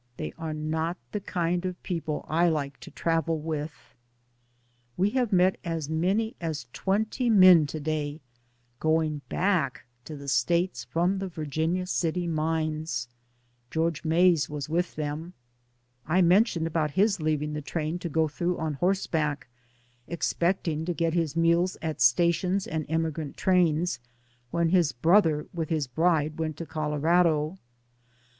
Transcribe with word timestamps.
They 0.17 0.33
are 0.39 0.55
not 0.55 0.97
the 1.11 1.19
kind 1.19 1.63
of 1.63 1.83
people 1.83 2.25
I 2.27 2.49
like 2.49 2.79
to 2.79 2.89
travel 2.89 3.37
with. 3.39 3.93
We 4.97 5.11
have 5.11 5.31
met 5.31 5.59
as 5.63 5.91
many 5.91 6.35
as 6.41 6.65
twenty 6.73 7.29
men 7.29 7.67
to 7.67 7.79
day 7.79 8.19
going 8.79 9.21
back 9.29 9.85
to 10.05 10.17
the 10.17 10.27
States 10.27 10.85
from 10.85 11.19
the 11.19 11.27
Vir 11.27 11.45
ginia 11.45 11.87
City 11.87 12.25
mines. 12.25 13.09
George 13.69 14.03
Mays 14.03 14.49
was 14.49 14.67
with 14.67 14.95
them. 14.95 15.33
I 16.07 16.23
mentioned 16.23 16.65
about 16.65 16.89
his 16.89 17.21
leaving 17.21 17.53
the 17.53 17.61
train 17.61 17.99
to 17.99 18.09
go 18.09 18.27
through 18.27 18.57
on 18.57 18.73
horseback, 18.73 19.49
expecting 20.07 20.83
to 20.85 20.95
get 20.95 21.13
his 21.13 21.35
meals 21.35 21.77
at 21.79 22.01
stations 22.01 22.65
and 22.65 22.87
emigrant 22.89 23.37
trains, 23.37 23.99
when 24.49 24.69
his 24.69 24.93
brother 24.93 25.45
with 25.53 25.69
his 25.69 25.85
bride 25.85 26.39
went 26.39 26.57
to 26.57 26.65
Colorado. 26.65 27.59